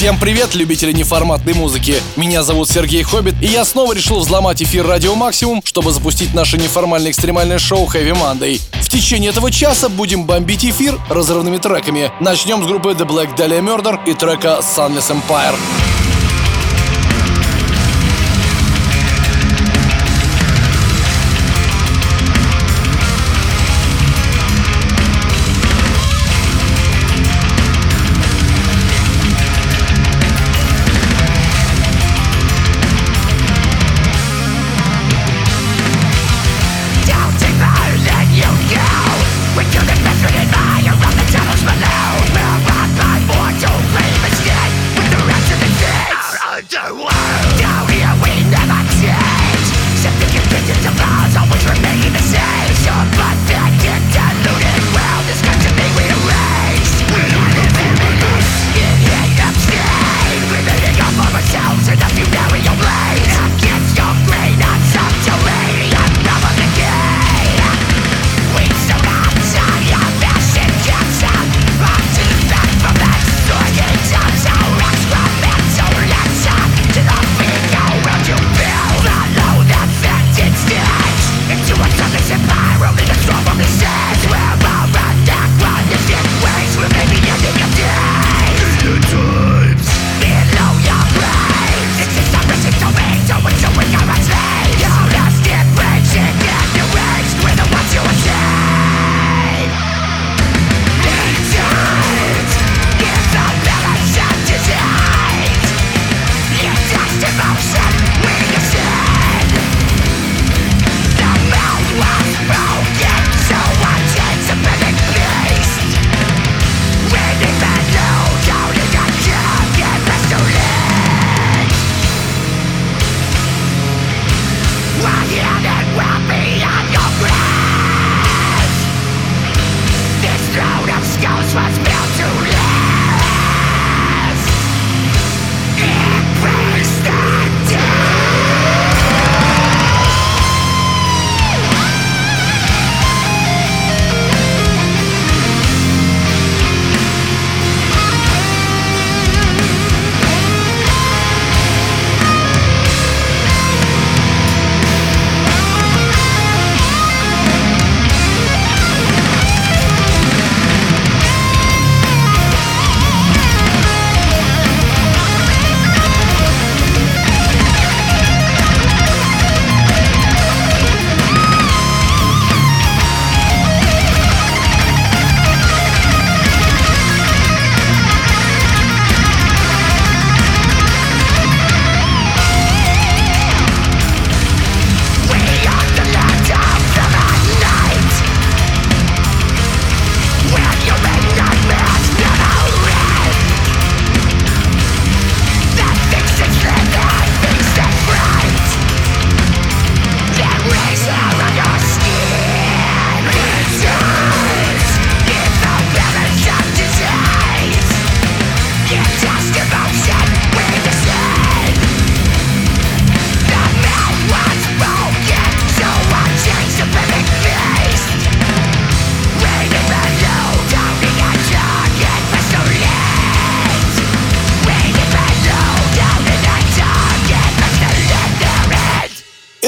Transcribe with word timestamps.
Всем 0.00 0.18
привет, 0.18 0.54
любители 0.54 0.92
неформатной 0.92 1.52
музыки. 1.52 1.96
Меня 2.16 2.42
зовут 2.42 2.70
Сергей 2.70 3.02
Хоббит, 3.02 3.34
и 3.42 3.46
я 3.48 3.66
снова 3.66 3.92
решил 3.92 4.20
взломать 4.20 4.62
эфир 4.62 4.86
Радио 4.86 5.14
Максимум, 5.14 5.60
чтобы 5.62 5.92
запустить 5.92 6.32
наше 6.32 6.56
неформальное 6.56 7.10
экстремальное 7.10 7.58
шоу 7.58 7.86
Heavy 7.86 8.14
Monday. 8.14 8.62
В 8.80 8.88
течение 8.88 9.28
этого 9.28 9.50
часа 9.50 9.90
будем 9.90 10.24
бомбить 10.24 10.64
эфир 10.64 10.98
разрывными 11.10 11.58
треками. 11.58 12.10
Начнем 12.18 12.64
с 12.64 12.66
группы 12.66 12.92
The 12.92 13.06
Black 13.06 13.36
Dahlia 13.36 13.60
Murder 13.60 13.98
и 14.06 14.14
трека 14.14 14.60
Sunless 14.62 15.14
Empire. 15.14 15.54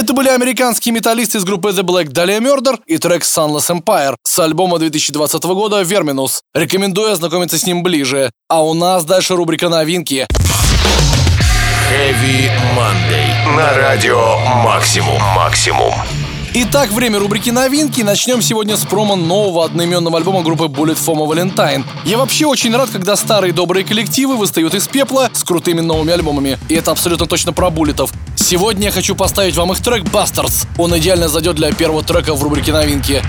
Это 0.03 0.15
были 0.15 0.31
американские 0.31 0.93
металлисты 0.93 1.39
из 1.39 1.45
группы 1.45 1.71
The 1.71 1.85
Black 1.85 2.07
Dahlia 2.09 2.41
Murder 2.41 2.77
и 2.87 2.99
трек 2.99 3.23
Sunless 3.23 3.71
Empire 3.71 4.17
с 4.25 4.37
альбома 4.41 4.81
2020 4.81 5.45
года 5.45 5.83
Verminus. 5.83 6.41
Рекомендую 6.55 7.13
ознакомиться 7.13 7.57
с 7.57 7.65
ним 7.67 7.85
ближе. 7.85 8.33
А 8.49 8.65
у 8.65 8.75
нас 8.75 9.05
дальше 9.05 9.37
рубрика 9.37 9.69
новинки. 9.69 10.27
Heavy 11.89 12.51
Monday 12.77 13.57
на 13.57 13.75
радио 13.79 14.41
Максимум. 14.65 15.23
Максимум. 15.37 15.95
Итак, 16.55 16.91
время 16.91 17.19
рубрики 17.19 17.49
новинки. 17.49 18.03
Начнем 18.03 18.43
сегодня 18.43 18.77
с 18.77 18.85
промо 18.85 19.17
нового 19.17 19.65
одноименного 19.65 20.19
альбома 20.19 20.43
группы 20.43 20.65
Bullet 20.65 20.99
Foam 20.99 21.27
Valentine. 21.27 21.83
Я 22.05 22.19
вообще 22.19 22.45
очень 22.45 22.77
рад, 22.77 22.91
когда 22.91 23.17
старые 23.17 23.55
добрые 23.55 23.87
коллективы 23.87 24.37
выстают 24.37 24.75
из 24.75 24.87
пепла 24.87 25.31
с 25.33 25.45
крутыми 25.45 25.81
новыми 25.81 26.13
альбомами. 26.13 26.59
И 26.69 26.75
это 26.75 26.91
абсолютно 26.91 27.25
точно 27.25 27.55
про 27.55 27.71
буллетов. 27.71 28.13
Сегодня 28.37 28.87
я 28.87 28.91
хочу 28.91 29.15
поставить 29.15 29.57
вам 29.57 29.73
их 29.73 29.81
трек 29.81 30.05
Bastards. 30.05 30.67
Он 30.77 30.95
идеально 30.99 31.29
зайдет 31.29 31.57
для 31.57 31.73
первого 31.73 32.03
трека 32.03 32.35
в 32.35 32.43
рубрике 32.43 32.71
новинки. 32.71 33.23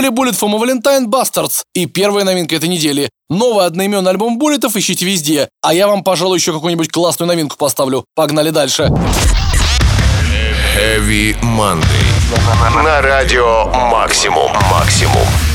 Были 0.00 0.10
Bullet 0.10 0.34
from 0.34 0.54
a 0.54 0.58
Valentine 0.58 1.06
Bastards 1.06 1.62
и 1.74 1.86
первая 1.86 2.24
новинка 2.24 2.56
этой 2.56 2.68
недели. 2.68 3.10
Новый 3.28 3.66
одноименный 3.66 4.10
альбом 4.10 4.38
Буллетов 4.38 4.76
ищите 4.76 5.04
везде. 5.04 5.48
А 5.62 5.74
я 5.74 5.88
вам, 5.88 6.02
пожалуй, 6.02 6.38
еще 6.38 6.52
какую-нибудь 6.52 6.90
классную 6.90 7.28
новинку 7.28 7.56
поставлю. 7.56 8.04
Погнали 8.14 8.50
дальше. 8.50 8.84
Heavy 10.74 11.36
Monday. 11.42 12.82
На 12.82 13.02
радио 13.02 13.66
Максимум. 13.90 14.52
Максимум. 14.70 15.49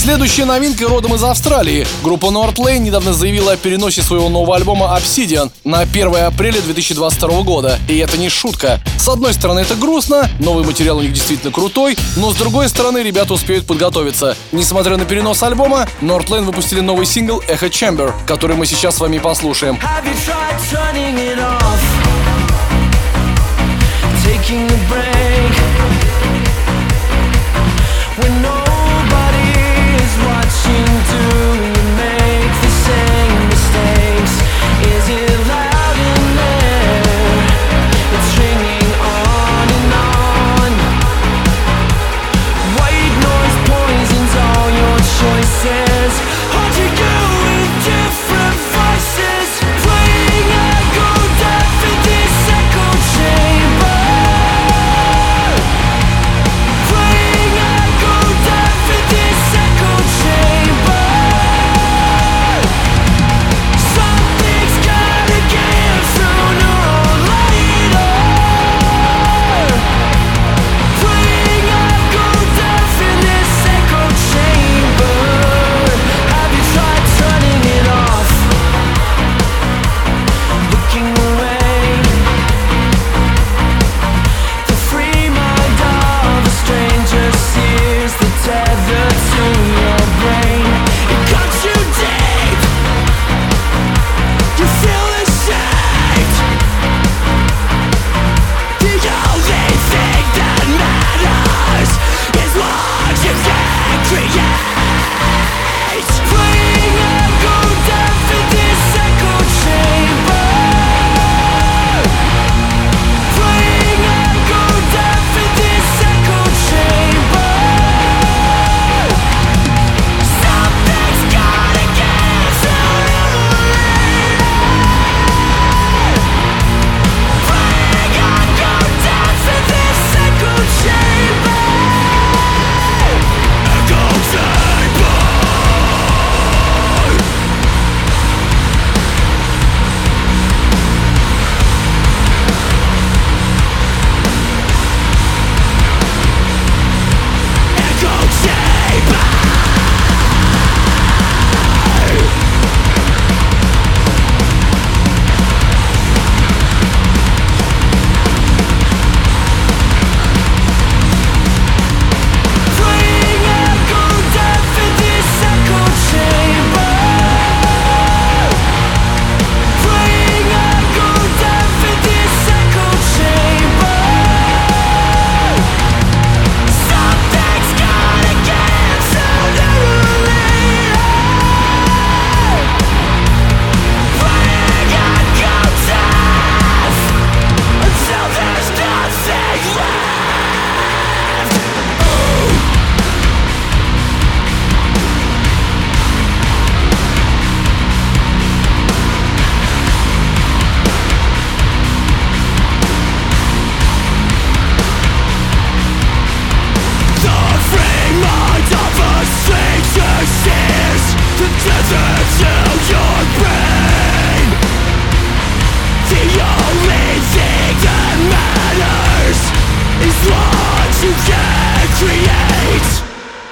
Следующая 0.00 0.46
новинка 0.46 0.88
родом 0.88 1.14
из 1.14 1.22
Австралии. 1.22 1.86
Группа 2.02 2.28
Northlane 2.28 2.78
недавно 2.78 3.12
заявила 3.12 3.52
о 3.52 3.56
переносе 3.58 4.00
своего 4.00 4.30
нового 4.30 4.56
альбома 4.56 4.98
Obsidian 4.98 5.50
на 5.62 5.80
1 5.80 6.16
апреля 6.24 6.58
2022 6.62 7.42
года. 7.42 7.78
И 7.86 7.98
это 7.98 8.16
не 8.16 8.30
шутка. 8.30 8.80
С 8.98 9.06
одной 9.10 9.34
стороны 9.34 9.60
это 9.60 9.74
грустно, 9.74 10.26
новый 10.38 10.64
материал 10.64 10.96
у 10.96 11.02
них 11.02 11.12
действительно 11.12 11.52
крутой, 11.52 11.98
но 12.16 12.32
с 12.32 12.34
другой 12.36 12.70
стороны 12.70 13.02
ребята 13.02 13.34
успеют 13.34 13.66
подготовиться. 13.66 14.38
Несмотря 14.52 14.96
на 14.96 15.04
перенос 15.04 15.42
альбома, 15.42 15.86
Northlane 16.00 16.44
выпустили 16.44 16.80
новый 16.80 17.04
сингл 17.04 17.42
Echo 17.46 17.68
Chamber, 17.68 18.14
который 18.26 18.56
мы 18.56 18.64
сейчас 18.64 18.96
с 18.96 19.00
вами 19.00 19.18
послушаем. 19.18 19.78
Taking 24.24 24.64
a 24.64 24.78
break 24.88 25.50
when 28.16 28.42
no 28.42 28.59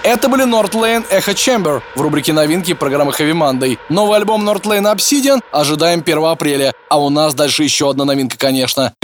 Это 0.08 0.30
были 0.30 0.46
Northlane 0.46 1.04
Echo 1.10 1.34
Chamber 1.34 1.82
в 1.94 2.00
рубрике 2.00 2.32
новинки 2.32 2.72
программы 2.72 3.12
Heavy 3.12 3.34
Monday. 3.34 3.78
Новый 3.90 4.16
альбом 4.16 4.48
Northlane 4.48 4.90
Obsidian 4.90 5.42
ожидаем 5.52 6.00
1 6.00 6.24
апреля. 6.24 6.72
А 6.88 6.98
у 6.98 7.10
нас 7.10 7.34
дальше 7.34 7.62
еще 7.62 7.90
одна 7.90 8.06
новинка, 8.06 8.38
конечно. 8.38 8.94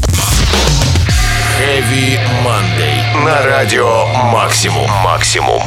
Heavy 1.61 2.19
Monday. 2.43 3.23
На 3.23 3.43
радио 3.43 4.07
Максимум. 4.33 4.91
Максимум. 5.05 5.61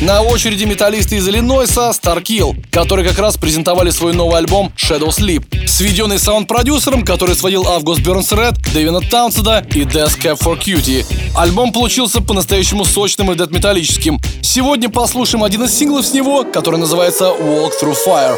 На 0.00 0.22
очереди 0.22 0.64
металлисты 0.64 1.16
из 1.16 1.28
Иллинойса 1.28 1.90
Starkill, 1.90 2.56
которые 2.70 3.06
как 3.06 3.18
раз 3.18 3.36
презентовали 3.36 3.90
свой 3.90 4.14
новый 4.14 4.38
альбом 4.38 4.72
Shadow 4.74 5.08
Sleep, 5.08 5.66
сведенный 5.66 6.18
саунд-продюсером, 6.18 7.04
который 7.04 7.34
сводил 7.34 7.68
Август 7.68 8.00
Бернс 8.00 8.32
Ред, 8.32 8.54
Дэвина 8.72 9.02
Таунсенда 9.02 9.62
и 9.74 9.80
Death 9.80 10.18
Cab 10.18 10.40
for 10.40 10.58
Cutie. 10.58 11.04
Альбом 11.36 11.70
получился 11.70 12.22
по-настоящему 12.22 12.86
сочным 12.86 13.30
и 13.30 13.34
дед-металлическим. 13.34 14.18
Сегодня 14.40 14.88
послушаем 14.88 15.44
один 15.44 15.64
из 15.64 15.74
синглов 15.76 16.06
с 16.06 16.14
него, 16.14 16.44
который 16.44 16.80
называется 16.80 17.26
Walk 17.26 17.72
Through 17.82 17.96
Fire. 18.06 18.36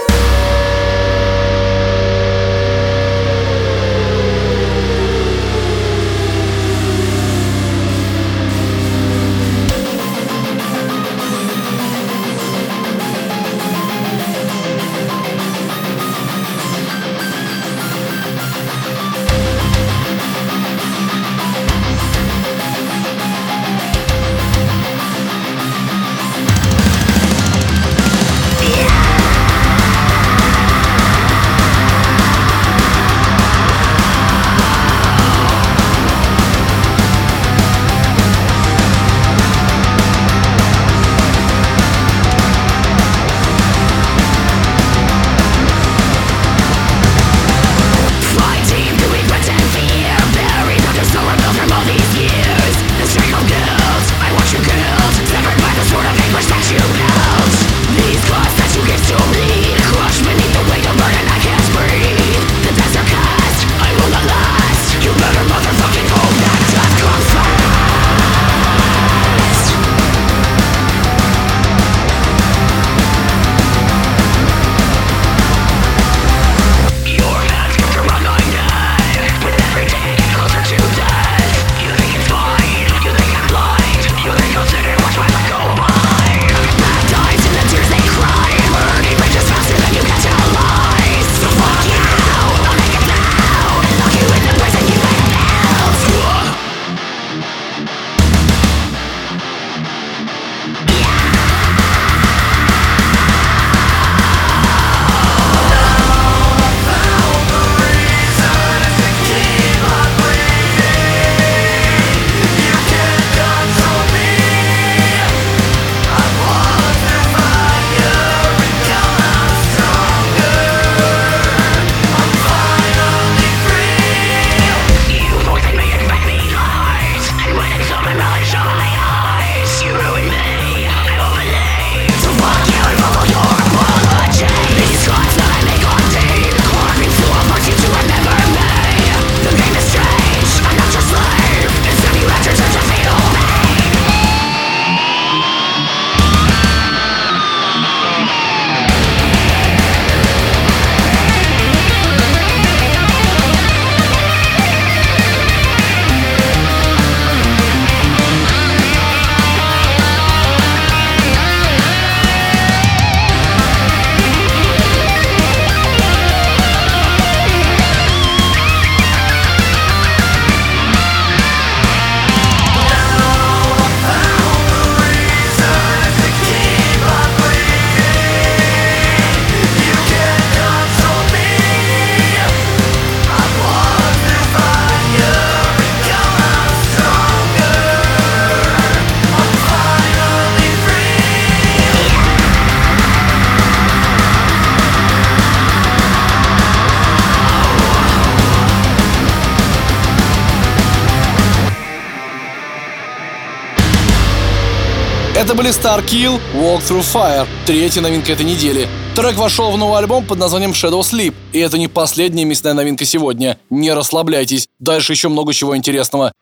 Были 205.62 205.72
Star 205.72 206.04
Kill, 206.04 206.40
Walk 206.54 206.80
Through 206.80 207.04
Fire, 207.14 207.46
третья 207.64 208.00
новинка 208.00 208.32
этой 208.32 208.44
недели. 208.44 208.88
Трек 209.14 209.36
вошел 209.36 209.70
в 209.70 209.78
новый 209.78 210.00
альбом 210.00 210.26
под 210.26 210.38
названием 210.38 210.72
Shadow 210.72 211.02
Sleep. 211.02 211.32
И 211.52 211.60
это 211.60 211.78
не 211.78 211.86
последняя 211.86 212.44
мясная 212.44 212.74
новинка 212.74 213.04
сегодня. 213.04 213.58
Не 213.70 213.92
расслабляйтесь, 213.92 214.66
дальше 214.80 215.12
еще 215.12 215.28
много 215.28 215.52
чего 215.52 215.76
интересного. 215.76 216.32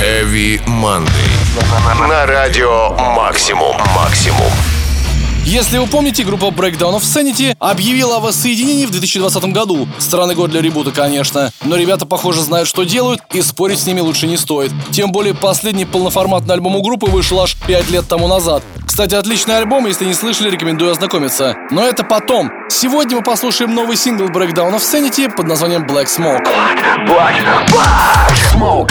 Heavy 0.00 0.64
Monday. 0.66 2.08
На 2.08 2.26
радио 2.26 2.90
Максимум. 2.90 3.76
Максимум. 3.96 4.52
Если 5.46 5.78
вы 5.78 5.86
помните, 5.86 6.24
группа 6.24 6.46
Breakdown 6.46 6.96
of 6.96 7.02
Sanity 7.02 7.54
объявила 7.60 8.16
о 8.16 8.18
воссоединении 8.18 8.84
в 8.84 8.90
2020 8.90 9.44
году. 9.52 9.86
Странный 9.98 10.34
год 10.34 10.50
для 10.50 10.60
ребута, 10.60 10.90
конечно. 10.90 11.52
Но 11.64 11.76
ребята, 11.76 12.04
похоже, 12.04 12.42
знают, 12.42 12.68
что 12.68 12.82
делают, 12.82 13.20
и 13.32 13.40
спорить 13.42 13.78
с 13.78 13.86
ними 13.86 14.00
лучше 14.00 14.26
не 14.26 14.38
стоит. 14.38 14.72
Тем 14.90 15.12
более, 15.12 15.34
последний 15.34 15.84
полноформатный 15.84 16.54
альбом 16.54 16.74
у 16.74 16.82
группы 16.82 17.06
вышел 17.06 17.40
аж 17.40 17.54
5 17.64 17.90
лет 17.90 18.08
тому 18.08 18.26
назад. 18.26 18.64
Кстати, 18.84 19.14
отличный 19.14 19.56
альбом, 19.56 19.86
если 19.86 20.04
не 20.04 20.14
слышали, 20.14 20.50
рекомендую 20.50 20.90
ознакомиться. 20.90 21.54
Но 21.70 21.84
это 21.84 22.02
потом. 22.02 22.50
Сегодня 22.68 23.18
мы 23.18 23.22
послушаем 23.22 23.72
новый 23.72 23.96
сингл 23.96 24.24
Breakdown 24.24 24.74
of 24.74 24.80
Sanity 24.80 25.32
под 25.32 25.46
названием 25.46 25.84
Black 25.84 26.06
Smoke. 26.06 26.42
Black, 26.42 27.06
black, 27.06 27.70
black 27.70 28.32
smoke. 28.52 28.90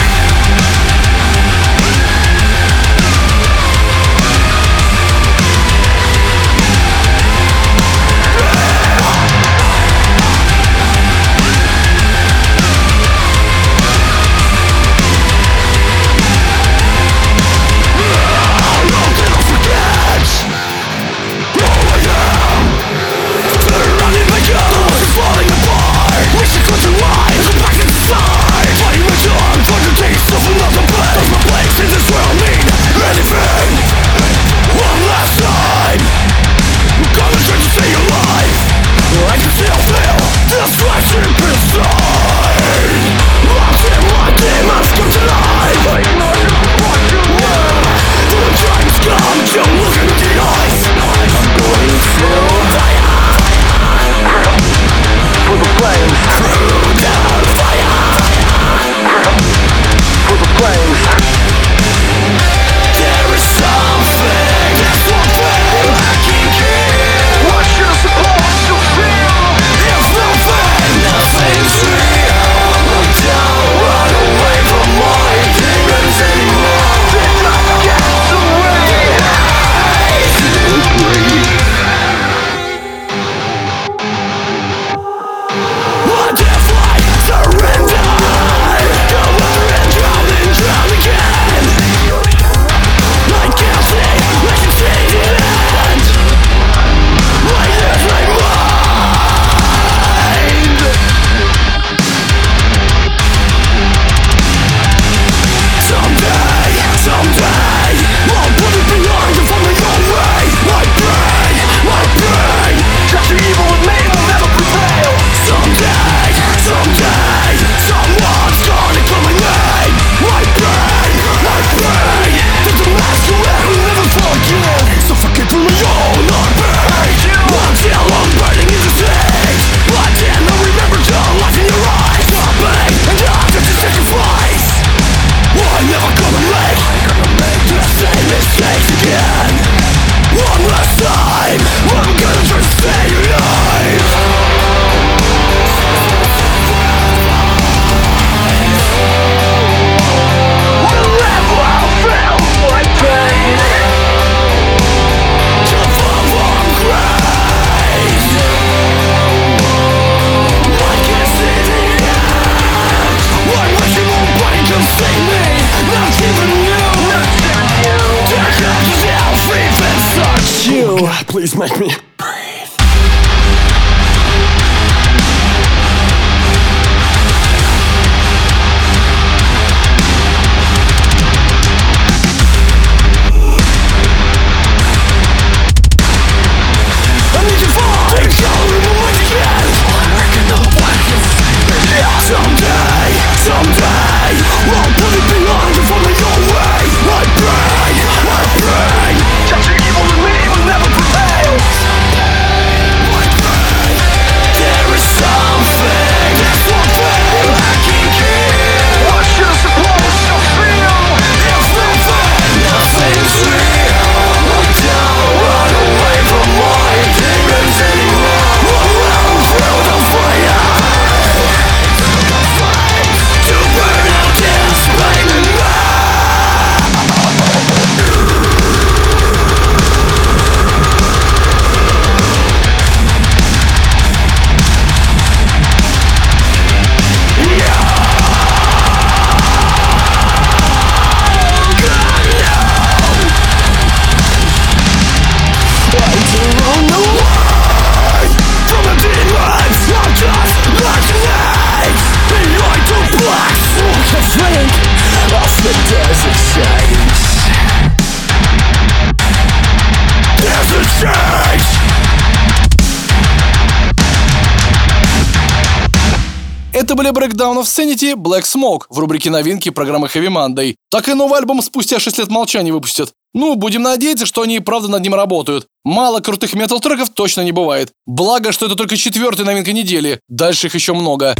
Были 266.96 267.10
Breakdown 267.10 267.58
of 267.60 267.64
Sanity, 267.64 268.14
Black 268.14 268.42
Smoke 268.42 268.86
в 268.88 268.98
рубрике 268.98 269.30
новинки 269.30 269.68
программы 269.68 270.08
Heavy 270.08 270.28
Monday. 270.28 270.74
Так 270.90 271.08
и 271.08 271.14
новый 271.14 271.38
альбом 271.38 271.62
спустя 271.62 272.00
6 272.00 272.18
лет 272.18 272.28
молчания 272.28 272.72
выпустят. 272.72 273.12
Ну, 273.34 273.54
будем 273.54 273.82
надеяться, 273.82 274.26
что 274.26 274.42
они 274.42 274.56
и 274.56 274.60
правда 274.60 274.88
над 274.88 275.02
ним 275.02 275.14
работают. 275.14 275.66
Мало 275.84 276.20
крутых 276.20 276.54
метал-треков 276.54 277.10
точно 277.10 277.42
не 277.42 277.52
бывает. 277.52 277.92
Благо, 278.06 278.50
что 278.50 278.66
это 278.66 278.74
только 278.74 278.96
четвертая 278.96 279.46
новинка 279.46 279.72
недели. 279.72 280.20
Дальше 280.28 280.68
их 280.68 280.74
еще 280.74 280.94
много. 280.94 281.34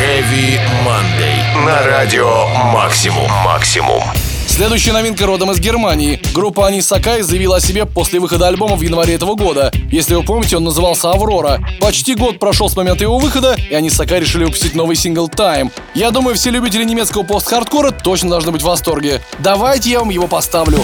Heavy 0.00 0.60
Monday. 0.86 1.66
На 1.66 1.82
радио 1.82 2.46
Максимум. 2.72 3.28
Максимум. 3.44 4.02
Следующая 4.48 4.92
новинка 4.92 5.26
родом 5.26 5.52
из 5.52 5.60
Германии. 5.60 6.20
Группа 6.34 6.66
Ани 6.66 6.80
Сакай 6.80 7.22
заявила 7.22 7.56
о 7.56 7.60
себе 7.60 7.84
после 7.84 8.18
выхода 8.18 8.48
альбома 8.48 8.76
в 8.76 8.80
январе 8.80 9.14
этого 9.14 9.34
года. 9.34 9.70
Если 9.92 10.14
вы 10.14 10.24
помните, 10.24 10.56
он 10.56 10.64
назывался 10.64 11.12
«Аврора». 11.12 11.60
Почти 11.80 12.14
год 12.14 12.40
прошел 12.40 12.68
с 12.68 12.76
момента 12.76 13.04
его 13.04 13.18
выхода, 13.18 13.56
и 13.70 13.74
Ани 13.74 13.90
Сакай 13.90 14.18
решили 14.18 14.44
выпустить 14.44 14.74
новый 14.74 14.96
сингл 14.96 15.28
«Time». 15.28 15.70
Я 15.94 16.10
думаю, 16.10 16.34
все 16.34 16.50
любители 16.50 16.82
немецкого 16.82 17.22
пост-хардкора 17.22 17.92
точно 17.92 18.30
должны 18.30 18.50
быть 18.50 18.62
в 18.62 18.64
восторге. 18.64 19.22
Давайте 19.38 19.90
я 19.90 20.00
вам 20.00 20.08
его 20.08 20.26
поставлю. 20.26 20.82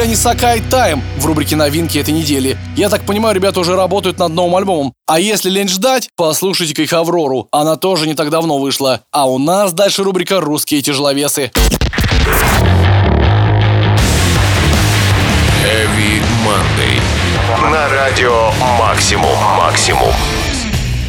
Они 0.00 0.16
Сакай 0.16 0.60
Тайм 0.60 1.02
в 1.18 1.26
рубрике 1.26 1.56
новинки 1.56 1.98
этой 1.98 2.12
недели. 2.12 2.56
Я 2.76 2.88
так 2.88 3.02
понимаю, 3.02 3.34
ребята 3.34 3.60
уже 3.60 3.76
работают 3.76 4.18
над 4.18 4.32
новым 4.32 4.56
альбомом. 4.56 4.92
А 5.06 5.20
если 5.20 5.50
лень 5.50 5.68
ждать, 5.68 6.08
послушайте-ка 6.16 6.82
их 6.82 6.92
Аврору. 6.92 7.48
Она 7.52 7.76
тоже 7.76 8.06
не 8.06 8.14
так 8.14 8.30
давно 8.30 8.58
вышла. 8.58 9.00
А 9.12 9.28
у 9.28 9.38
нас 9.38 9.72
дальше 9.72 10.02
рубрика 10.02 10.40
«Русские 10.40 10.82
тяжеловесы». 10.82 11.50
Heavy 15.62 16.22
Monday. 16.44 17.70
На 17.70 17.88
радио 17.88 18.50
«Максимум». 18.78 19.36
«Максимум». 19.56 20.12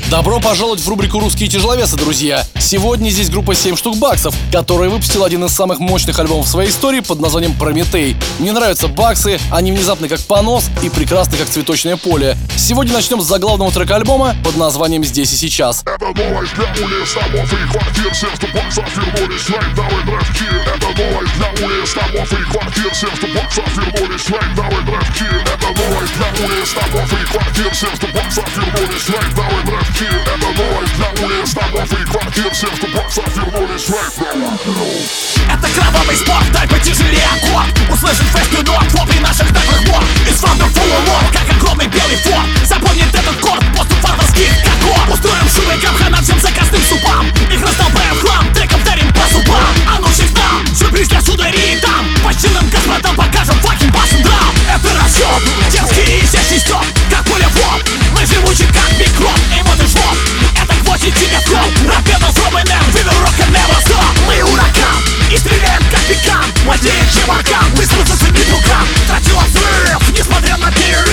Добро 0.09 0.39
пожаловать 0.39 0.81
в 0.81 0.87
рубрику 0.87 1.19
«Русские 1.19 1.49
тяжеловесы», 1.49 1.97
друзья! 1.97 2.45
Сегодня 2.59 3.09
здесь 3.09 3.31
группа 3.31 3.55
7 3.55 3.75
штук 3.75 3.97
баксов, 3.97 4.35
которая 4.51 4.87
выпустила 4.87 5.25
один 5.25 5.43
из 5.45 5.51
самых 5.51 5.79
мощных 5.79 6.19
альбомов 6.19 6.45
в 6.45 6.49
своей 6.49 6.69
истории 6.69 6.99
под 6.99 7.19
названием 7.19 7.53
«Прометей». 7.57 8.15
Мне 8.37 8.51
нравятся 8.51 8.87
баксы, 8.87 9.39
они 9.51 9.71
внезапны 9.71 10.07
как 10.07 10.19
понос 10.21 10.69
и 10.83 10.89
прекрасны 10.89 11.37
как 11.37 11.49
цветочное 11.49 11.97
поле. 11.97 12.37
Сегодня 12.55 12.93
начнем 12.93 13.19
с 13.19 13.25
заглавного 13.25 13.71
трека 13.71 13.95
альбома 13.95 14.35
под 14.43 14.57
названием 14.57 15.03
«Здесь 15.03 15.33
и 15.33 15.37
сейчас». 15.37 15.81
Это 15.81 16.05
новость 16.05 16.53
для 16.53 16.85
улиц, 16.85 17.13
домов 17.15 17.51
и 17.51 17.71
квартир 17.71 18.13
что 18.13 18.47
баксов 18.53 18.97
вернулись, 18.97 19.49
лайкдауны 19.49 20.03
драйвки 20.05 20.45
Это 20.67 21.01
новость 21.01 21.33
для 21.35 21.67
улиц, 21.67 21.93
домов 21.95 22.31
и 22.31 22.51
квартир 22.51 22.93
что 22.93 23.27
баксов 23.33 23.77
вернулись, 23.77 24.29
лайкдауны 24.29 24.81
драйвки 24.85 25.25
Это 25.41 25.67
новость 25.81 26.13
для 26.15 26.45
улиц, 26.45 26.73
домов 26.75 27.13
и 27.13 27.25
квартир 27.25 27.73
что 27.73 28.07
баксов 28.13 28.57
вернулись, 28.57 29.09
лайкдауны 29.09 29.63
драйвки 29.65 29.94
квартир 29.95 30.21
Это 30.21 30.37
новость 30.37 30.95
для 30.95 31.25
улиц, 31.25 31.53
домов 31.53 31.93
и 31.93 32.03
квартир 32.05 32.51
Всем, 32.51 32.69
кто 32.69 32.87
вернулись 32.87 33.89
Это 35.49 35.67
кровавый 35.73 36.15
спорт, 36.17 36.51
дай 36.51 36.67
потяжелее 36.67 37.25
аккорд 37.35 37.67
Услышит 37.91 38.25
фесту 38.33 38.63
нот, 38.63 38.83
хлопай 38.91 39.19
наших 39.19 39.51
наглых 39.51 39.87
мор. 39.87 40.03
Из 40.27 40.41
Wonderful 40.41 40.87
Lord, 41.07 41.33
как 41.33 41.55
огромный 41.55 41.87
белый 41.87 42.17
форт. 42.17 42.45
Запомнит 42.65 43.13
этот 43.13 43.39
корт, 43.39 43.63
поступ 43.77 44.03
варварских 44.03 44.51
когорт 44.63 45.13
Устроим 45.13 45.49
шумы 45.49 45.79
капхана 45.81 46.21
всем 46.21 46.39
заказным 46.39 46.81
супам. 46.81 47.27
Их 47.51 47.61
раздолбаем 47.61 48.15
хлам, 48.19 48.53
треком 48.53 48.83
дарим 48.83 49.11
по 49.13 49.27
зубам. 49.33 49.73
А 49.87 49.99
ну 49.99 50.07
всех 50.07 50.33
там, 50.33 50.65
сюрприз 50.75 51.07
для 51.07 51.21
сударей 51.21 51.79
там 51.79 52.05
По 52.23 52.33
чинным 52.33 52.69
господам 52.69 53.15
покажем 53.15 53.55
факин 53.61 53.91
басом 53.91 54.21
драм 54.23 54.53
Это 54.73 54.89
расчет, 54.99 55.71
дерзкий 55.71 56.19
и 56.19 56.25
изящный 56.25 56.59
стёб 56.59 56.83
Как 57.09 57.23
пуля 57.25 57.47
в 57.49 57.55
лоб, 57.57 57.81
мы 58.25 58.33
живучи 58.33 58.65
как 58.67 58.91
микроб 58.99 59.37
И 59.55 59.61
вот 59.63 59.81
и 59.81 59.87
жмот, 59.87 60.17
это 60.55 60.73
гвозди 60.83 61.11
кол 61.47 61.57
Рапеда 61.87 62.27
рок 63.19 63.39
and 63.39 63.51
never 63.51 63.79
stop 63.85 64.15
Мы 64.25 64.43
ураган, 64.43 65.03
и 65.31 65.37
стреляем 65.37 65.81
как 65.91 66.01
пикан 66.01 66.45
Моднее, 66.65 67.07
чем 67.13 67.31
аркан, 67.31 67.69
быстро 67.75 68.03
зацени 68.05 68.43
рукам 68.51 68.87
Тратила 69.07 69.43
взрыв, 69.43 70.17
несмотря 70.17 70.57
на 70.57 70.71
перерыв 70.71 71.04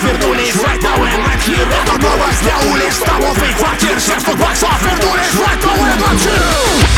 что 0.00 0.08
баксов 0.08 0.22
вернулись 0.22 0.54
right 0.56 0.82
now 0.82 0.96
and 1.04 1.22
right 1.24 1.42
here 1.42 1.68
Это 1.82 1.98
новость 2.00 2.42
для 2.42 2.56
улиц, 2.70 3.00
домов 3.04 3.36
и 3.36 3.52
квартир 3.54 3.98
Всем, 3.98 4.18
что 4.20 4.34
баксов 4.36 4.82
вернулись 4.82 5.34
right 5.34 5.62
now 5.62 5.74
and 5.74 6.00
right 6.00 6.20
here 6.20 6.90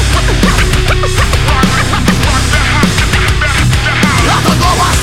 Это 4.25 4.55
новость 4.55 5.03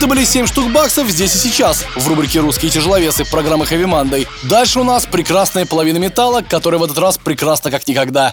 Это 0.00 0.08
были 0.08 0.24
7 0.24 0.46
штук 0.46 0.72
баксов 0.72 1.10
здесь 1.10 1.34
и 1.34 1.38
сейчас 1.38 1.84
в 1.94 2.08
рубрике 2.08 2.40
«Русские 2.40 2.70
тяжеловесы» 2.70 3.26
программы 3.26 3.66
Heavy 3.66 3.84
Monday. 3.84 4.26
Дальше 4.44 4.80
у 4.80 4.82
нас 4.82 5.04
прекрасная 5.04 5.66
половина 5.66 5.98
металла, 5.98 6.40
которая 6.40 6.80
в 6.80 6.84
этот 6.84 6.96
раз 6.96 7.18
прекрасна 7.18 7.70
как 7.70 7.86
никогда. 7.86 8.32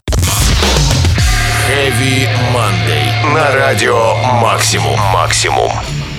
Heavy 1.67 2.29
Monday. 2.53 3.33
На 3.33 3.51
радио 3.51 4.15
Максимум. 4.41 4.97
Максимум. 5.11 5.73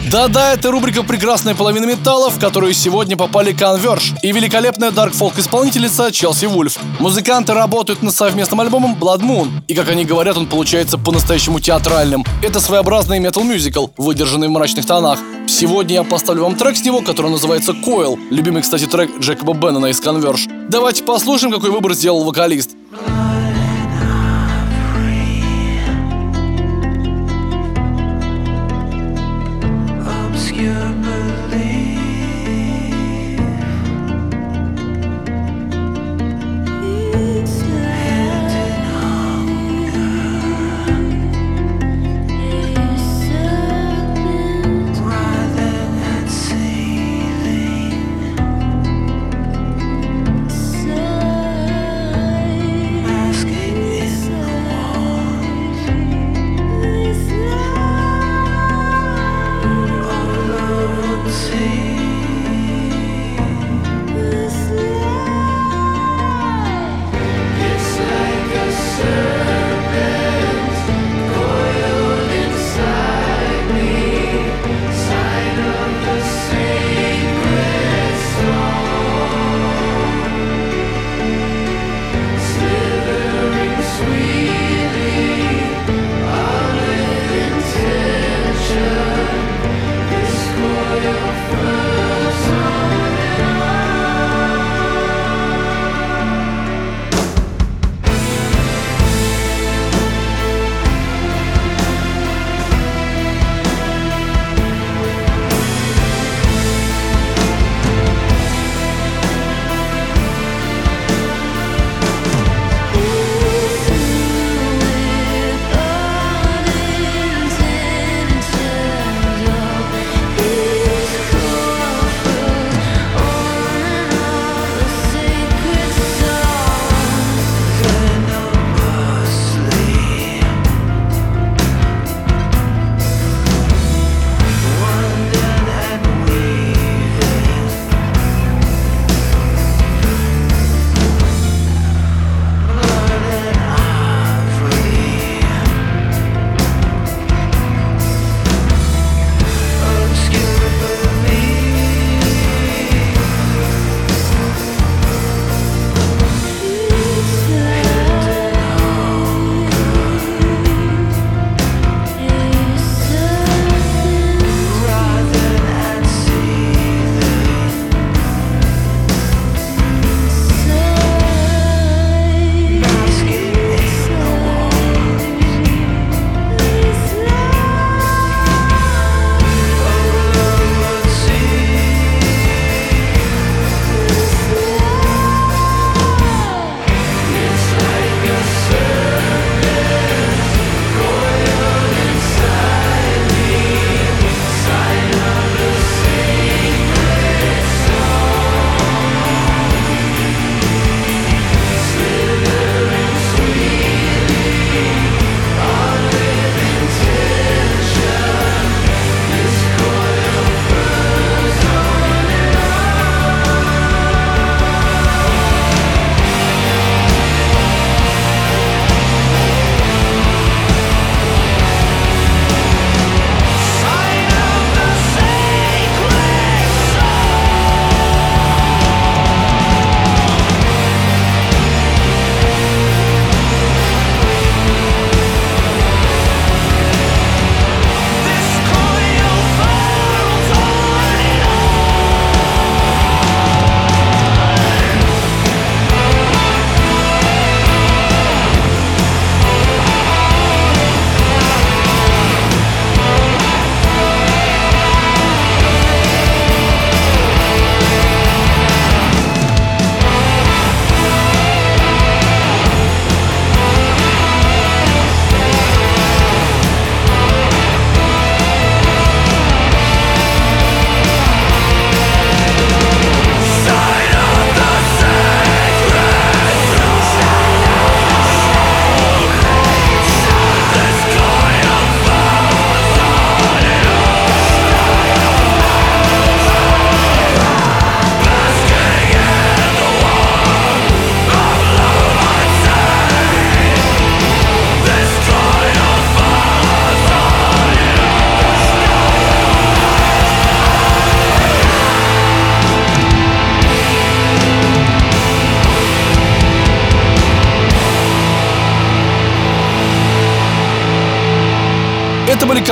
Да-да, 0.07 0.55
это 0.55 0.71
рубрика 0.71 1.03
«Прекрасная 1.03 1.55
половина 1.55 1.85
металла», 1.85 2.31
в 2.31 2.41
которую 2.41 2.73
сегодня 2.73 3.17
попали 3.17 3.53
Converge 3.55 4.19
и 4.23 4.33
великолепная 4.33 4.91
дарк-фолк-исполнительница 4.91 6.11
Челси 6.11 6.47
Вульф. 6.47 6.79
Музыканты 6.99 7.53
работают 7.53 8.03
над 8.03 8.15
совместным 8.15 8.61
альбомом 8.61 8.97
Blood 8.99 9.21
Moon, 9.21 9.49
и, 9.67 9.75
как 9.75 9.91
они 9.91 10.05
говорят, 10.05 10.39
он 10.39 10.47
получается 10.47 10.97
по-настоящему 10.97 11.61
театральным. 11.61 12.25
Это 12.43 12.61
своеобразный 12.61 13.19
метал-мюзикл, 13.19 13.89
выдержанный 13.99 14.49
в 14.49 14.53
мрачных 14.53 14.87
тонах. 14.87 15.19
Сегодня 15.47 15.97
я 15.97 16.05
поставлю 16.05 16.45
вам 16.45 16.57
трек 16.57 16.77
с 16.77 16.83
него, 16.83 17.03
который 17.03 17.31
называется 17.31 17.73
Coil, 17.73 18.19
любимый, 18.31 18.63
кстати, 18.63 18.87
трек 18.87 19.11
Джекоба 19.19 19.53
Беннона 19.53 19.87
из 19.87 20.01
Converge. 20.01 20.69
Давайте 20.71 21.05
послушаем, 21.05 21.53
какой 21.53 21.71
выбор 21.71 21.93
сделал 21.93 22.25
вокалист. 22.25 22.71
obscure 22.95 23.58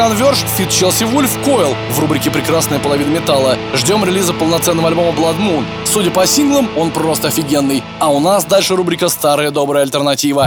Converge, 0.07 0.47
feat 0.57 0.71
Челси 0.71 1.03
Вульф, 1.03 1.37
Coil 1.39 1.75
в 1.91 1.99
рубрике 1.99 2.31
«Прекрасная 2.31 2.79
половина 2.79 3.09
металла». 3.09 3.59
Ждем 3.75 4.05
релиза 4.05 4.33
полноценного 4.33 4.87
альбома 4.87 5.11
Blood 5.11 5.37
Moon. 5.39 5.65
Судя 5.85 6.13
по 6.13 6.25
синглам, 6.29 6.69
он 6.79 6.93
просто 6.93 7.27
офигенный. 7.27 7.83
А 7.99 8.09
у 8.13 8.21
нас 8.21 8.45
дальше 8.45 8.77
рубрика 8.77 9.09
«Старая 9.09 9.51
добрая 9.51 9.83
альтернатива». 9.83 10.47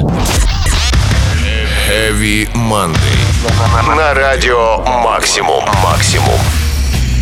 Heavy 1.89 2.49
Monday. 2.53 3.97
На 3.97 4.14
радио 4.14 4.78
Максимум. 5.03 5.66
Максимум. 5.84 6.39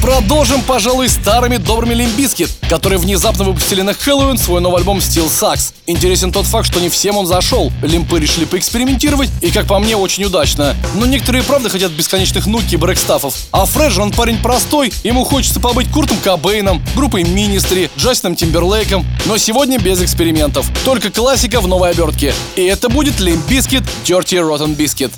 Продолжим, 0.07 0.61
пожалуй, 0.61 1.09
старыми 1.09 1.57
добрыми 1.57 1.93
Limp 1.93 2.14
Bizkit, 2.14 2.49
которые 2.69 2.97
внезапно 2.97 3.43
выпустили 3.43 3.81
на 3.81 3.93
Хэллоуин 3.93 4.37
свой 4.37 4.61
новый 4.61 4.77
альбом 4.77 4.99
Still 4.99 5.27
Sucks. 5.27 5.73
Интересен 5.85 6.31
тот 6.31 6.45
факт, 6.45 6.65
что 6.65 6.79
не 6.79 6.87
всем 6.87 7.17
он 7.17 7.25
зашел. 7.27 7.73
Лимпы 7.81 8.17
решили 8.17 8.45
поэкспериментировать, 8.45 9.29
и, 9.41 9.51
как 9.51 9.65
по 9.67 9.77
мне, 9.79 9.97
очень 9.97 10.23
удачно. 10.23 10.77
Но 10.95 11.05
некоторые, 11.05 11.43
правда, 11.43 11.67
хотят 11.67 11.91
бесконечных 11.91 12.45
Nookie 12.45 12.75
и 12.75 12.77
Break 12.77 13.00
Stuff 13.00 13.22
ов. 13.22 13.35
А 13.51 13.65
Фред 13.65 13.97
он 13.97 14.13
парень 14.13 14.37
простой, 14.37 14.93
ему 15.03 15.25
хочется 15.25 15.59
побыть 15.59 15.91
Куртом 15.91 16.15
Кобейном, 16.23 16.81
группой 16.95 17.25
Ministry, 17.25 17.89
Джастином 17.97 18.37
Тимберлейком. 18.37 19.05
Но 19.25 19.37
сегодня 19.37 19.77
без 19.77 20.01
экспериментов. 20.01 20.67
Только 20.85 21.11
классика 21.11 21.59
в 21.59 21.67
новой 21.67 21.89
обертке. 21.89 22.33
И 22.55 22.63
это 22.63 22.87
будет 22.87 23.19
Лимбискет 23.19 23.83
Dirty 24.05 24.39
Rotten 24.39 24.73
Biscuit. 24.73 25.11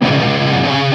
I 0.00 0.87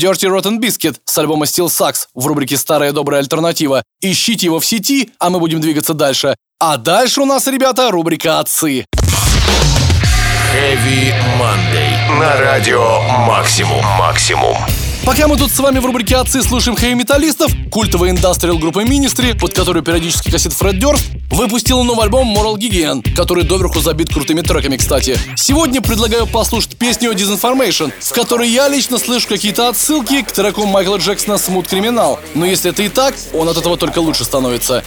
Dirty 0.00 0.28
Rotten 0.28 0.58
Biscuit 0.58 0.96
с 1.04 1.18
альбома 1.18 1.44
Steel 1.44 1.66
Sucks 1.66 2.06
в 2.14 2.26
рубрике 2.26 2.56
«Старая 2.56 2.92
добрая 2.92 3.20
альтернатива». 3.20 3.82
Ищите 4.00 4.46
его 4.46 4.58
в 4.58 4.64
сети, 4.64 5.10
а 5.18 5.28
мы 5.28 5.38
будем 5.40 5.60
двигаться 5.60 5.92
дальше. 5.92 6.34
А 6.58 6.78
дальше 6.78 7.20
у 7.20 7.26
нас, 7.26 7.46
ребята, 7.46 7.90
рубрика 7.90 8.40
«Отцы». 8.40 8.86
Heavy 10.52 11.12
Monday. 11.38 12.18
На 12.18 12.40
радио 12.40 13.02
Максимум. 13.26 13.84
Максимум. 13.98 14.56
Пока 15.04 15.26
мы 15.26 15.36
тут 15.36 15.50
с 15.50 15.58
вами 15.58 15.78
в 15.78 15.86
рубрике 15.86 16.16
«Отцы» 16.16 16.42
слушаем 16.42 16.76
хэви-металлистов, 16.76 17.50
культовая 17.70 18.10
индастриал 18.10 18.58
группа 18.58 18.84
Ministry, 18.84 19.38
под 19.38 19.54
которую 19.54 19.82
периодически 19.82 20.30
косит 20.30 20.52
Фред 20.52 20.78
Дёрст, 20.78 21.04
выпустила 21.30 21.82
новый 21.82 22.04
альбом 22.04 22.36
Moral 22.36 22.56
Gigan, 22.56 23.14
который 23.14 23.44
доверху 23.44 23.80
забит 23.80 24.12
крутыми 24.12 24.42
треками, 24.42 24.76
кстати. 24.76 25.18
Сегодня 25.36 25.80
предлагаю 25.80 26.26
послушать 26.26 26.76
песню 26.76 27.12
Disinformation, 27.12 27.92
в 27.98 28.12
которой 28.12 28.48
я 28.48 28.68
лично 28.68 28.98
слышу 28.98 29.26
какие-то 29.26 29.68
отсылки 29.68 30.22
к 30.22 30.32
треку 30.32 30.66
Майкла 30.66 30.96
Джексона 30.96 31.38
«Смут 31.38 31.66
Криминал». 31.66 32.20
Но 32.34 32.44
если 32.44 32.70
это 32.70 32.82
и 32.82 32.88
так, 32.88 33.14
он 33.32 33.48
от 33.48 33.56
этого 33.56 33.76
только 33.78 34.00
лучше 34.00 34.24
становится. 34.24 34.84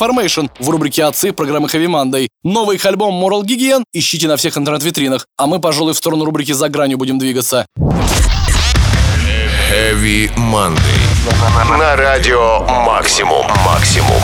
Ministry 0.00 0.10
Disinformation 0.10 0.50
в 0.58 0.70
рубрике 0.70 1.04
«Отцы» 1.04 1.32
программы 1.32 1.68
Heavy 1.68 1.86
Monday. 1.86 2.28
Новый 2.42 2.76
их 2.76 2.86
альбом 2.86 3.22
Moral 3.22 3.42
Gigian 3.42 3.82
ищите 3.92 4.28
на 4.28 4.36
всех 4.36 4.56
интернет-витринах. 4.56 5.26
А 5.36 5.46
мы, 5.46 5.60
пожалуй, 5.60 5.94
в 5.94 5.96
сторону 5.96 6.24
рубрики 6.24 6.52
«За 6.52 6.68
гранью» 6.68 6.98
будем 6.98 7.18
двигаться. 7.18 7.66
Heavy 9.70 10.30
Monday. 10.36 11.78
На 11.78 11.96
радио 11.96 12.60
Максимум. 12.84 13.46
Максимум. 13.64 14.20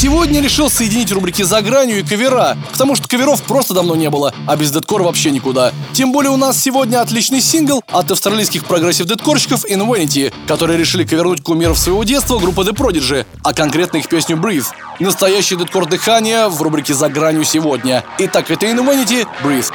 Сегодня 0.00 0.40
решил 0.40 0.70
соединить 0.70 1.10
рубрики 1.10 1.42
«За 1.42 1.60
гранью» 1.60 1.98
и 1.98 2.02
кавера, 2.04 2.56
потому 2.70 2.94
что 2.94 3.08
каверов 3.08 3.42
просто 3.42 3.74
давно 3.74 3.96
не 3.96 4.08
было, 4.10 4.32
а 4.46 4.54
без 4.54 4.70
дедкор 4.70 5.02
вообще 5.02 5.32
никуда. 5.32 5.72
Тем 5.92 6.12
более 6.12 6.30
у 6.30 6.36
нас 6.36 6.56
сегодня 6.56 7.00
отличный 7.00 7.40
сингл 7.40 7.82
от 7.88 8.08
австралийских 8.08 8.64
прогрессив-дедкорщиков 8.66 9.64
Invanity, 9.68 10.32
которые 10.46 10.78
решили 10.78 11.02
кавернуть 11.02 11.42
кумиров 11.42 11.76
своего 11.76 12.04
детства 12.04 12.38
группы 12.38 12.62
The 12.62 12.76
Prodigy, 12.76 13.26
а 13.42 13.52
конкретно 13.52 13.96
их 13.96 14.08
песню 14.08 14.36
Breathe. 14.36 14.66
Настоящий 15.00 15.56
дедкор 15.56 15.88
дыхания 15.88 16.48
в 16.48 16.62
рубрике 16.62 16.94
«За 16.94 17.08
гранью» 17.08 17.42
сегодня. 17.42 18.04
Итак, 18.18 18.52
это 18.52 18.66
Invanity 18.66 19.26
Breathe. 19.42 19.72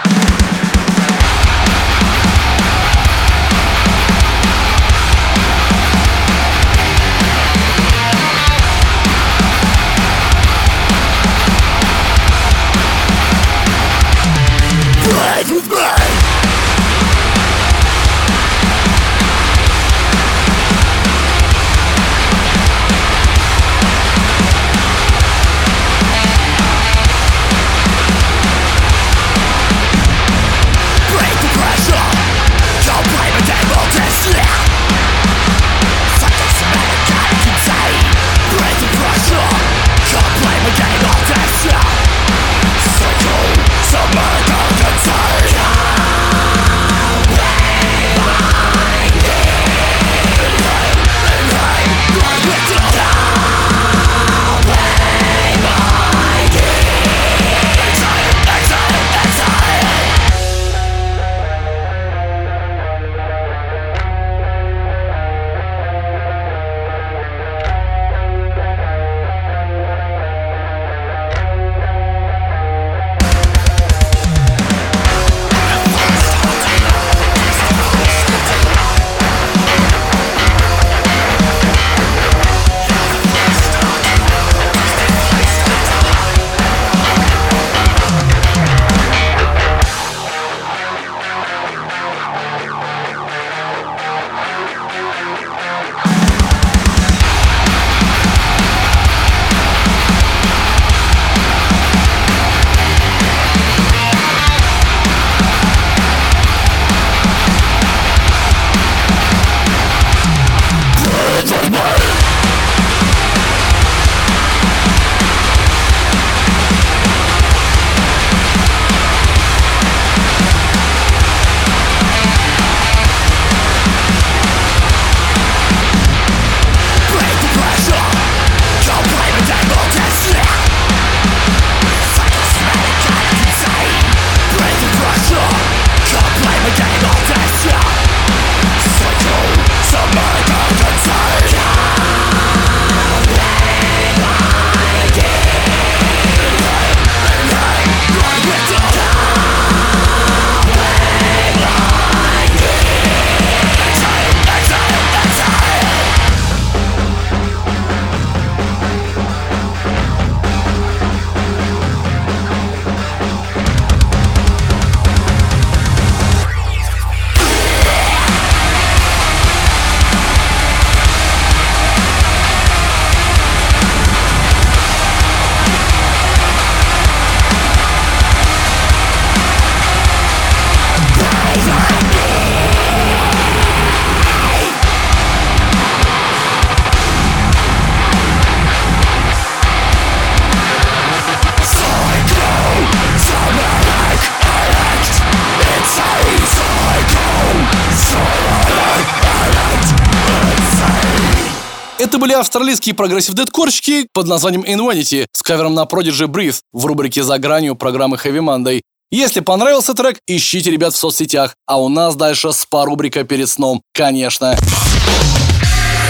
Это 202.14 202.20
были 202.20 202.34
австралийские 202.34 202.94
прогрессив-дедкорщики 202.94 204.08
под 204.14 204.28
названием 204.28 204.62
Invanity 204.62 205.26
с 205.32 205.42
кавером 205.42 205.74
на 205.74 205.86
Prodigy 205.86 206.28
Breathe 206.28 206.60
в 206.72 206.86
рубрике 206.86 207.24
«За 207.24 207.40
гранью» 207.40 207.76
программы 207.76 208.18
Heavy 208.18 208.38
Monday. 208.38 208.82
Если 209.10 209.40
понравился 209.40 209.96
трек, 209.96 210.20
ищите 210.28 210.70
ребят 210.70 210.94
в 210.94 210.98
соцсетях. 210.98 211.56
А 211.66 211.82
у 211.82 211.90
нас 211.90 212.16
дальше 212.16 212.54
спа-рубрика 212.54 213.24
перед 213.24 213.50
сном, 213.50 213.82
конечно. 213.96 214.56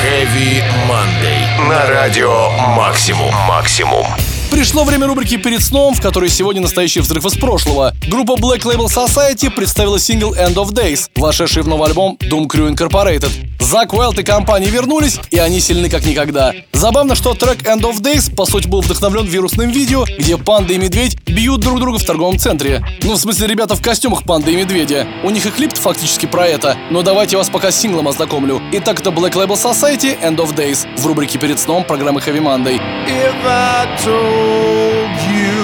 Heavy 0.04 0.62
Monday. 0.90 1.70
На 1.70 1.88
радио 1.88 2.50
Максимум. 2.76 3.34
Максимум. 3.48 4.06
Пришло 4.54 4.84
время 4.84 5.08
рубрики 5.08 5.36
«Перед 5.38 5.64
сном», 5.64 5.96
в 5.96 6.02
которой 6.02 6.30
сегодня 6.30 6.62
настоящий 6.62 7.00
взрыв 7.00 7.26
из 7.26 7.34
прошлого. 7.34 7.92
Группа 8.08 8.34
Black 8.34 8.62
Label 8.62 8.86
Society 8.86 9.50
представила 9.50 10.00
сингл 10.00 10.36
«End 10.36 10.54
of 10.54 10.72
Days», 10.74 11.10
вошедший 11.16 11.64
в 11.64 11.68
новый 11.68 11.88
альбом 11.90 12.18
Doom 12.22 12.48
Crew 12.48 12.72
Incorporated. 12.72 13.32
Зак 13.60 13.94
Уэлт 13.94 14.20
и 14.20 14.24
компания 14.24 14.68
вернулись, 14.68 15.20
и 15.32 15.40
они 15.40 15.60
сильны 15.60 15.90
как 15.90 16.06
никогда. 16.06 16.54
Забавно, 16.74 17.16
что 17.16 17.34
трек 17.34 17.64
«End 17.64 17.82
of 17.82 18.02
Days» 18.02 18.34
по 18.34 18.46
сути 18.46 18.68
был 18.68 18.82
вдохновлен 18.82 19.26
вирусным 19.26 19.72
видео, 19.72 20.06
где 20.20 20.38
панда 20.38 20.74
и 20.74 20.78
медведь 20.78 21.18
бьют 21.26 21.62
друг 21.62 21.80
друга 21.80 21.98
в 21.98 22.04
торговом 22.04 22.38
центре. 22.38 22.86
Ну, 23.02 23.14
в 23.14 23.18
смысле, 23.18 23.48
ребята 23.48 23.76
в 23.76 23.82
костюмах 23.82 24.24
панды 24.24 24.54
и 24.54 24.56
медведя. 24.56 25.08
У 25.24 25.30
них 25.32 25.46
и 25.46 25.50
клип 25.50 25.74
фактически 25.74 26.26
про 26.26 26.46
это. 26.46 26.78
Но 26.92 27.02
давайте 27.02 27.38
вас 27.38 27.50
пока 27.50 27.72
с 27.72 27.80
синглом 27.80 28.08
ознакомлю. 28.08 28.62
Итак, 28.74 29.00
это 29.00 29.10
Black 29.10 29.34
Label 29.34 29.56
Society 29.56 30.16
«End 30.22 30.38
of 30.38 30.56
Days» 30.56 30.86
в 30.98 31.08
рубрике 31.08 31.40
«Перед 31.40 31.60
сном» 31.60 31.86
программы 31.86 32.20
Heavy 32.20 32.42
Monday. 32.42 32.80
If 33.08 33.34
I 33.46 33.88
told 34.04 34.43
told 34.44 35.18
you, 35.40 35.58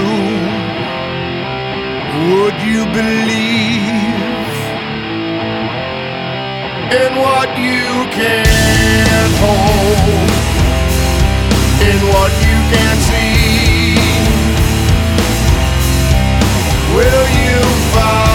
would 2.31 2.57
you 2.69 2.81
believe 2.99 4.49
in 7.01 7.11
what 7.25 7.49
you 7.67 7.89
can't 8.19 9.35
hold, 9.43 10.29
in 11.89 11.99
what 12.13 12.31
you 12.47 12.57
can't 12.73 13.01
see? 13.09 13.95
Will 16.95 17.27
you 17.41 17.59
find? 17.93 18.28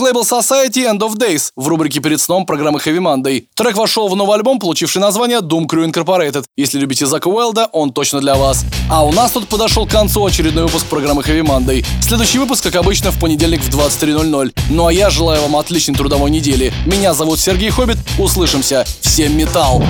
Label 0.00 0.22
Society 0.22 0.90
End 0.90 0.98
of 0.98 1.16
Days 1.16 1.50
в 1.56 1.68
рубрике 1.68 2.00
«Перед 2.00 2.20
сном» 2.20 2.46
программы 2.46 2.78
Heavy 2.78 2.98
Monday. 2.98 3.44
Трек 3.54 3.76
вошел 3.76 4.08
в 4.08 4.16
новый 4.16 4.36
альбом, 4.36 4.58
получивший 4.58 4.98
название 4.98 5.40
Doom 5.40 5.66
Crew 5.66 5.90
Incorporated. 5.90 6.44
Если 6.56 6.78
любите 6.78 7.06
Зака 7.06 7.28
Уэлда, 7.28 7.68
он 7.72 7.92
точно 7.92 8.20
для 8.20 8.34
вас. 8.34 8.64
А 8.90 9.04
у 9.04 9.12
нас 9.12 9.32
тут 9.32 9.48
подошел 9.48 9.86
к 9.86 9.90
концу 9.90 10.24
очередной 10.24 10.64
выпуск 10.64 10.86
программы 10.86 11.22
Heavy 11.22 11.42
Monday. 11.42 11.84
Следующий 12.02 12.38
выпуск, 12.38 12.62
как 12.62 12.76
обычно, 12.76 13.10
в 13.10 13.20
понедельник 13.20 13.60
в 13.60 13.68
23.00. 13.68 14.52
Ну 14.70 14.86
а 14.86 14.92
я 14.92 15.10
желаю 15.10 15.42
вам 15.42 15.56
отличной 15.56 15.94
трудовой 15.94 16.30
недели. 16.30 16.72
Меня 16.86 17.14
зовут 17.14 17.38
Сергей 17.38 17.70
Хоббит. 17.70 17.98
Услышимся. 18.18 18.86
Всем 19.00 19.36
металл! 19.36 19.82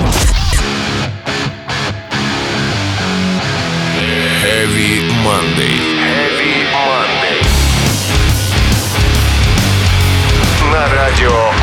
Heavy 4.43 5.01
Monday. 5.23 5.90
на 10.81 10.89
радио 10.95 11.60